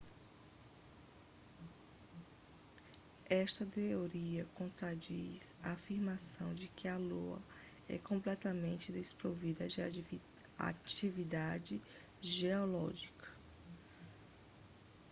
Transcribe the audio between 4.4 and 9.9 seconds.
contradiz a afirmação de que a lua é completamente desprovida de